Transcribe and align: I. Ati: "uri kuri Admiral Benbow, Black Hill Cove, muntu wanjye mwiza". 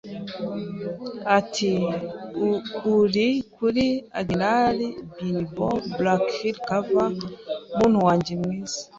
I. 0.59 0.65
Ati: 1.37 1.71
"uri 2.97 3.29
kuri 3.55 3.85
Admiral 4.19 4.77
Benbow, 5.17 5.75
Black 5.97 6.25
Hill 6.39 6.57
Cove, 6.67 6.99
muntu 7.77 7.97
wanjye 8.07 8.31
mwiza". 8.41 8.77